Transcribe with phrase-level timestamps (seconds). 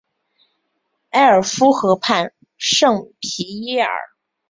[1.11, 3.93] 埃尔夫河畔圣皮耶尔。